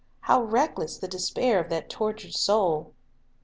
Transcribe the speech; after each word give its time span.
how 0.21 0.41
reckless 0.41 0.97
the 0.97 1.07
despair 1.07 1.59
of 1.59 1.69
that 1.69 1.87
tortured 1.87 2.33
soul! 2.33 2.95